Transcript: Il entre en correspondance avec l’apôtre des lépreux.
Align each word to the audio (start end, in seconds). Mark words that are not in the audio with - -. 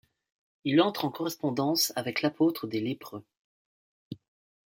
Il 0.63 0.81
entre 0.81 1.05
en 1.05 1.11
correspondance 1.11 1.93
avec 1.95 2.23
l’apôtre 2.23 2.65
des 2.65 2.79
lépreux. 2.81 3.23